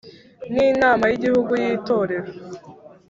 n 0.53 0.55
Inama 0.71 1.03
y 1.07 1.13
igihugu 1.17 1.51
yitorero 1.63 2.29